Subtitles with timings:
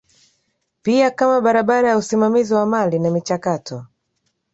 [0.81, 3.85] pia kama barabara ya usimamizi wa mali na michakato